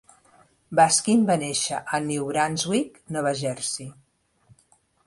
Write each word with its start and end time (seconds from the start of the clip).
Baskin 0.79 1.27
va 1.27 1.35
néixer 1.43 1.83
a 1.83 2.01
New 2.09 2.27
Brunswick, 2.33 2.99
Nova 3.19 3.39
Jersey. 3.45 3.93